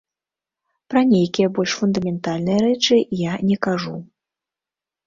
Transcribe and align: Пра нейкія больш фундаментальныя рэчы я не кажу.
Пра 0.93 1.01
нейкія 1.11 1.51
больш 1.59 1.71
фундаментальныя 1.83 2.59
рэчы 2.67 2.95
я 3.31 3.39
не 3.53 3.57
кажу. 3.69 3.97